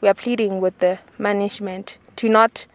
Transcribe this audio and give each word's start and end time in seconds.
we 0.00 0.08
are 0.08 0.14
pleading 0.14 0.60
with 0.60 0.78
the 0.78 0.98
management 1.18 1.98
to 2.16 2.28
not 2.28 2.66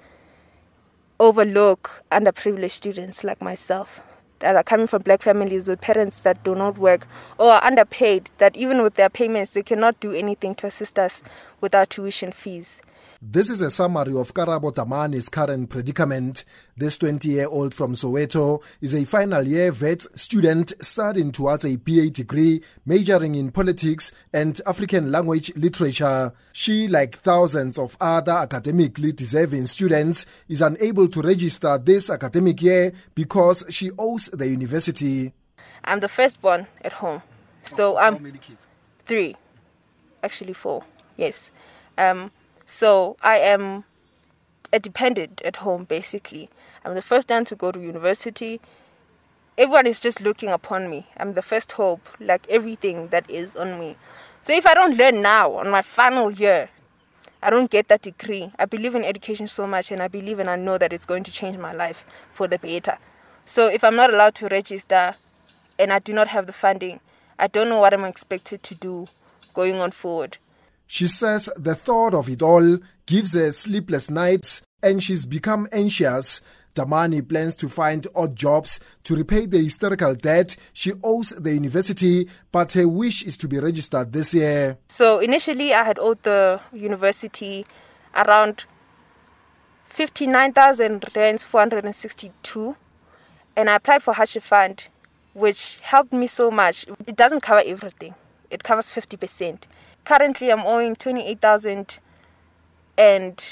overlook 1.20 2.04
underprivileged 2.12 2.72
students 2.72 3.24
like 3.24 3.42
myself 3.42 4.02
that 4.40 4.56
are 4.56 4.64
coming 4.64 4.86
from 4.86 5.02
black 5.02 5.22
families 5.22 5.68
with 5.68 5.82
parents 5.82 6.20
that 6.20 6.44
do 6.44 6.54
not 6.54 6.78
work 6.78 7.08
or 7.40 7.52
are 7.52 7.64
underpaid, 7.64 8.30
that 8.38 8.56
even 8.56 8.82
with 8.82 8.96
their 8.96 9.10
payments, 9.10 9.54
they 9.54 9.64
cannot 9.64 10.00
do 10.00 10.12
anything 10.12 10.54
to 10.56 10.68
assist 10.68 11.00
us 11.00 11.24
with 11.62 11.74
our 11.74 11.86
tuition 11.86 12.32
fees. 12.32 12.82
This 13.28 13.50
is 13.50 13.60
a 13.64 13.72
summary 13.72 14.16
of 14.16 14.36
Karabo 14.36 14.72
Damani's 14.72 15.30
current 15.30 15.72
predicament. 15.72 16.46
This 16.78 16.96
20 17.00 17.28
year 17.28 17.48
old 17.48 17.74
from 17.74 17.96
Soweto 17.96 18.62
is 18.82 18.94
a 18.94 19.04
final 19.04 19.42
year 19.42 19.72
Wits 19.72 20.08
student 20.14 20.74
studying 20.80 21.32
towards 21.32 21.66
a 21.66 21.76
BA 21.78 22.12
degree, 22.12 22.62
majoring 22.86 23.34
in 23.34 23.52
politics 23.52 24.12
and 24.32 24.62
African 24.68 25.12
language 25.12 25.52
literature. 25.56 26.34
She, 26.54 26.88
like 26.88 27.18
thousands 27.18 27.80
of 27.80 27.98
other 28.00 28.32
academically 28.32 29.12
deserving 29.12 29.66
students, 29.66 30.28
is 30.48 30.62
unable 30.62 31.08
to 31.08 31.24
register 31.24 31.80
this 31.80 32.12
academic 32.12 32.62
year 32.62 32.94
because 33.16 33.64
she 33.72 33.90
owes 33.98 34.28
the 34.28 34.48
university. 34.48 35.34
I'm 35.84 36.00
the 36.00 36.10
firstborn 36.10 36.68
at 36.84 36.94
home. 36.94 37.24
So 37.64 37.98
I'm. 37.98 38.18
How 38.18 38.20
many 38.20 38.38
kids? 38.38 38.68
Three. 39.08 39.36
Actually, 40.22 40.54
four. 40.54 40.84
Yes. 41.18 41.50
Um, 41.98 42.30
so 42.66 43.18
I 43.22 43.38
am 43.38 43.84
a 44.74 44.80
dependent 44.80 45.42
at 45.44 45.58
home, 45.58 45.86
basically. 45.86 46.50
I'm 46.84 46.96
the 46.96 47.02
first 47.02 47.30
one 47.30 47.46
to 47.46 47.56
go 47.56 47.72
to 47.72 47.80
university. 47.80 48.60
Everyone 49.58 49.88
is 49.88 50.00
just 50.00 50.22
looking 50.22 50.50
upon 50.50 50.90
me. 50.90 51.08
I'm 51.18 51.34
the 51.34 51.42
first 51.42 51.72
hope, 51.74 52.10
like 52.20 52.46
everything 52.50 53.08
that 53.10 53.30
is 53.30 53.56
on 53.56 53.80
me. 53.80 53.96
So 54.42 54.54
if 54.54 54.68
I 54.68 54.74
don't 54.74 54.98
learn 54.98 55.22
now, 55.22 55.54
on 55.54 55.70
my 55.70 55.82
final 55.82 56.30
year, 56.32 56.70
I 57.42 57.50
don't 57.50 57.70
get 57.70 57.88
that 57.88 58.02
degree. 58.02 58.52
I 58.60 58.66
believe 58.66 58.96
in 58.96 59.04
education 59.04 59.48
so 59.48 59.68
much, 59.68 59.92
and 59.92 60.02
I 60.02 60.08
believe 60.08 60.40
and 60.40 60.50
I 60.50 60.56
know 60.56 60.78
that 60.78 60.92
it's 60.92 61.06
going 61.06 61.24
to 61.24 61.32
change 61.32 61.58
my 61.58 61.74
life 61.74 62.06
for 62.32 62.48
the 62.48 62.58
better. 62.60 62.98
So 63.46 63.68
if 63.68 63.84
I'm 63.84 63.96
not 63.96 64.12
allowed 64.12 64.36
to 64.36 64.48
register 64.48 65.16
and 65.78 65.94
I 65.94 66.00
do 66.00 66.12
not 66.12 66.28
have 66.30 66.48
the 66.48 66.54
funding, 66.54 67.00
I 67.38 67.48
don't 67.48 67.70
know 67.70 67.80
what 67.80 67.94
I'm 67.94 68.06
expected 68.06 68.64
to 68.64 68.76
do 68.76 69.08
going 69.54 69.76
on 69.76 69.92
forward. 69.92 70.38
She 70.88 71.08
says 71.08 71.50
the 71.58 71.76
thought 71.76 72.14
of 72.14 72.30
it 72.30 72.42
all 72.42 72.78
gives 73.06 73.34
her 73.34 73.52
sleepless 73.52 74.10
nights 74.10 74.62
and 74.82 75.02
she's 75.02 75.26
become 75.26 75.68
anxious. 75.72 76.42
Damani 76.76 77.28
plans 77.28 77.56
to 77.56 77.70
find 77.70 78.06
odd 78.14 78.36
jobs 78.36 78.82
to 79.04 79.16
repay 79.16 79.46
the 79.46 79.64
historical 79.64 80.14
debt 80.14 80.58
she 80.74 80.92
owes 81.04 81.30
the 81.30 81.54
university, 81.54 82.28
but 82.52 82.74
her 82.74 82.88
wish 82.88 83.24
is 83.24 83.38
to 83.38 83.48
be 83.48 83.58
registered 83.60 84.12
this 84.12 84.34
year. 84.34 84.78
So 84.90 85.20
initially, 85.20 85.74
I 85.74 85.84
had 85.86 85.98
owed 85.98 86.22
the 86.24 86.60
university 86.74 87.66
around 88.14 88.66
59,000 89.86 91.06
rands 91.16 91.44
462 91.46 92.76
and 93.56 93.70
I 93.70 93.76
applied 93.76 94.04
for 94.04 94.14
hardship 94.14 94.44
fund 94.44 94.90
which 95.34 95.80
helped 95.82 96.14
me 96.14 96.28
so 96.28 96.50
much. 96.50 96.86
It 97.06 97.16
doesn't 97.16 97.42
cover 97.42 97.62
everything. 97.66 98.16
It 98.50 98.64
covers 98.64 98.88
50%. 98.88 99.64
Currently 100.04 100.52
I'm 100.52 100.62
owing 100.62 100.96
28,000 100.96 102.00
and 102.98 103.44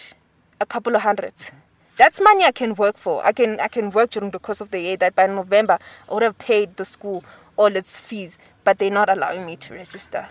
a 0.59 0.65
couple 0.65 0.95
of 0.95 1.01
hundreds. 1.01 1.51
That's 1.97 2.19
money 2.19 2.43
I 2.43 2.51
can 2.51 2.73
work 2.75 2.97
for. 2.97 3.23
I 3.23 3.31
can 3.31 3.59
I 3.59 3.67
can 3.67 3.91
work 3.91 4.11
during 4.11 4.31
the 4.31 4.39
course 4.39 4.61
of 4.61 4.71
the 4.71 4.79
year 4.79 4.97
that 4.97 5.15
by 5.15 5.27
November 5.27 5.77
I 6.09 6.13
would 6.13 6.23
have 6.23 6.37
paid 6.39 6.75
the 6.77 6.85
school 6.85 7.23
all 7.55 7.75
its 7.75 7.99
fees, 7.99 8.39
but 8.63 8.79
they're 8.79 8.89
not 8.89 9.09
allowing 9.09 9.45
me 9.45 9.55
to 9.57 9.75
register. 9.75 10.27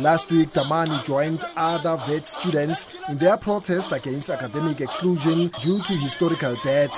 Last 0.00 0.32
week, 0.32 0.50
Damani 0.50 1.04
joined 1.04 1.44
other 1.56 1.96
Wits 2.08 2.36
students 2.40 2.86
in 3.08 3.18
their 3.18 3.36
protest 3.36 3.92
against 3.92 4.30
academic 4.30 4.80
exclusion 4.80 5.48
due 5.60 5.80
to 5.82 5.92
historical 5.92 6.56
debt. 6.64 6.90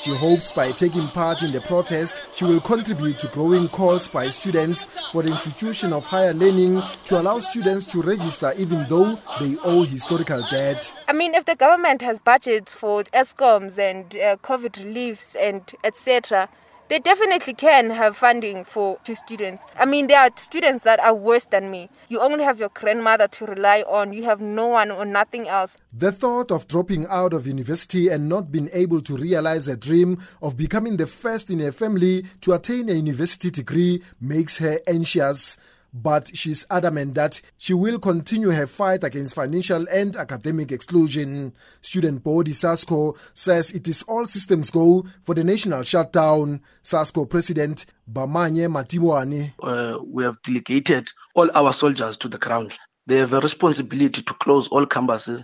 She 0.00 0.14
hopes 0.14 0.52
by 0.52 0.70
taking 0.70 1.08
part 1.08 1.42
in 1.42 1.50
the 1.50 1.60
protest, 1.60 2.14
she 2.32 2.44
will 2.44 2.60
contribute 2.60 3.18
to 3.18 3.26
growing 3.28 3.66
calls 3.68 4.06
by 4.06 4.28
students 4.28 4.84
for 5.10 5.22
the 5.24 5.30
institution 5.30 5.92
of 5.92 6.04
higher 6.04 6.32
learning 6.32 6.80
to 7.06 7.20
allow 7.20 7.40
students 7.40 7.84
to 7.86 8.02
register 8.02 8.52
even 8.56 8.86
though 8.88 9.18
they 9.40 9.56
owe 9.64 9.82
historical 9.82 10.40
debt. 10.52 10.92
I 11.08 11.12
mean, 11.12 11.34
if 11.34 11.46
the 11.46 11.56
government 11.56 12.02
has 12.02 12.20
budgets 12.20 12.72
for 12.74 13.02
Eskoms 13.12 13.76
and 13.78 14.14
uh, 14.14 14.36
COVID 14.36 14.84
reliefs 14.84 15.34
and 15.34 15.62
etc., 15.82 16.48
they 16.88 16.98
definitely 16.98 17.54
can 17.54 17.90
have 17.90 18.16
funding 18.16 18.64
for 18.64 18.98
to 19.04 19.14
students. 19.14 19.64
I 19.76 19.84
mean, 19.84 20.06
there 20.06 20.20
are 20.20 20.30
students 20.36 20.84
that 20.84 21.00
are 21.00 21.14
worse 21.14 21.44
than 21.44 21.70
me. 21.70 21.88
You 22.08 22.20
only 22.20 22.44
have 22.44 22.58
your 22.58 22.70
grandmother 22.70 23.28
to 23.28 23.46
rely 23.46 23.82
on. 23.82 24.12
You 24.12 24.24
have 24.24 24.40
no 24.40 24.68
one 24.68 24.90
or 24.90 25.04
nothing 25.04 25.48
else. 25.48 25.76
The 25.92 26.12
thought 26.12 26.50
of 26.50 26.66
dropping 26.68 27.06
out 27.06 27.32
of 27.32 27.46
university 27.46 28.08
and 28.08 28.28
not 28.28 28.50
being 28.50 28.70
able 28.72 29.00
to 29.02 29.16
realize 29.16 29.68
a 29.68 29.76
dream 29.76 30.18
of 30.40 30.56
becoming 30.56 30.96
the 30.96 31.06
first 31.06 31.50
in 31.50 31.60
her 31.60 31.72
family 31.72 32.24
to 32.42 32.54
attain 32.54 32.88
a 32.88 32.92
university 32.92 33.50
degree 33.50 34.02
makes 34.20 34.58
her 34.58 34.80
anxious. 34.86 35.58
But 35.92 36.36
she's 36.36 36.66
adamant 36.70 37.14
that 37.14 37.40
she 37.56 37.72
will 37.74 37.98
continue 37.98 38.50
her 38.50 38.66
fight 38.66 39.04
against 39.04 39.34
financial 39.34 39.86
and 39.88 40.14
academic 40.16 40.70
exclusion. 40.70 41.54
Student 41.80 42.22
body 42.22 42.52
SASCO 42.52 43.16
says 43.32 43.72
it 43.72 43.88
is 43.88 44.02
all 44.02 44.26
systems 44.26 44.70
go 44.70 45.06
for 45.22 45.34
the 45.34 45.44
national 45.44 45.82
shutdown. 45.82 46.60
SASCO 46.82 47.28
President 47.28 47.86
Bamanye 48.10 48.68
Matiwane. 48.70 49.52
uh, 49.62 49.98
we 50.04 50.24
have 50.24 50.36
delegated 50.42 51.08
all 51.34 51.50
our 51.54 51.72
soldiers 51.72 52.16
to 52.18 52.28
the 52.28 52.38
ground. 52.38 52.72
They 53.06 53.16
have 53.16 53.32
a 53.32 53.40
responsibility 53.40 54.22
to 54.22 54.34
close 54.34 54.68
all 54.68 54.86
campuses. 54.86 55.42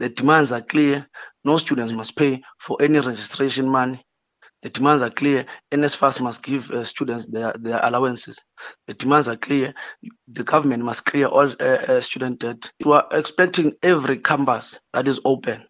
The 0.00 0.08
demands 0.08 0.50
are 0.50 0.62
clear. 0.62 1.06
No 1.44 1.56
students 1.58 1.92
must 1.92 2.16
pay 2.16 2.42
for 2.58 2.82
any 2.82 2.98
registration 2.98 3.68
money. 3.68 4.04
The 4.62 4.68
demands 4.70 5.02
are 5.02 5.10
clear. 5.10 5.46
NSFAS 5.72 6.20
must 6.20 6.42
give 6.42 6.70
uh, 6.70 6.84
students 6.84 7.26
their, 7.26 7.54
their 7.58 7.80
allowances. 7.82 8.38
The 8.86 8.94
demands 8.94 9.26
are 9.26 9.36
clear. 9.36 9.72
The 10.28 10.44
government 10.44 10.84
must 10.84 11.04
clear 11.04 11.26
all 11.26 11.50
uh, 11.60 11.64
uh, 11.64 12.00
student 12.02 12.40
debt. 12.40 12.70
We 12.84 12.92
are 12.92 13.06
expecting 13.12 13.72
every 13.82 14.18
campus 14.18 14.78
that 14.92 15.08
is 15.08 15.18
open. 15.24 15.64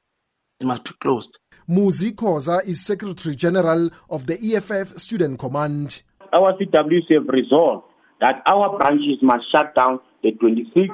It 0.58 0.66
must 0.66 0.84
be 0.84 0.90
closed. 1.00 1.38
Muzi 1.68 2.12
Koza 2.12 2.64
is 2.66 2.84
Secretary 2.84 3.34
General 3.34 3.90
of 4.10 4.26
the 4.26 4.38
EFF 4.54 4.98
Student 4.98 5.38
Command. 5.38 6.02
our 6.32 6.52
CWC 6.58 7.14
have 7.14 7.28
resolved 7.28 7.84
that 8.20 8.42
our 8.46 8.76
branches 8.76 9.18
must 9.22 9.44
shut 9.50 9.74
down 9.74 10.00
the 10.22 10.32
26 10.32 10.88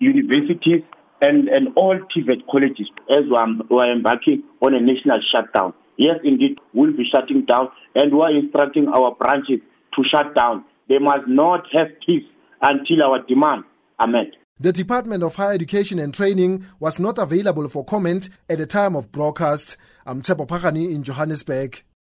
universities 0.00 0.82
and, 1.22 1.48
and 1.48 1.68
all 1.76 1.98
TVET 2.14 2.42
colleges 2.50 2.90
as 3.10 3.24
we 3.30 3.36
are, 3.36 3.46
we 3.70 3.76
are 3.78 3.92
embarking 3.92 4.42
on 4.60 4.74
a 4.74 4.80
national 4.80 5.20
shutdown. 5.20 5.72
Yes, 5.96 6.16
indeed, 6.24 6.58
we'll 6.72 6.92
be 6.92 7.04
shutting 7.12 7.44
down 7.44 7.68
and 7.94 8.12
we 8.12 8.20
are 8.20 8.36
instructing 8.36 8.88
our 8.88 9.14
branches 9.14 9.60
to 9.94 10.02
shut 10.10 10.34
down. 10.34 10.64
They 10.88 10.98
must 10.98 11.28
not 11.28 11.66
have 11.72 11.88
peace 12.04 12.24
until 12.60 13.02
our 13.04 13.22
demands 13.26 13.66
are 13.98 14.06
met. 14.08 14.32
The 14.60 14.72
Department 14.72 15.22
of 15.22 15.34
Higher 15.36 15.52
Education 15.52 15.98
and 15.98 16.14
Training 16.14 16.64
was 16.78 17.00
not 17.00 17.18
available 17.18 17.68
for 17.68 17.84
comment 17.84 18.28
at 18.48 18.58
the 18.58 18.66
time 18.66 18.94
of 18.94 19.10
broadcast. 19.10 19.76
I'm 20.06 20.22
Tsepo 20.22 20.46
Pakani 20.46 20.92
in 20.94 21.02
Johannesburg. 21.02 21.82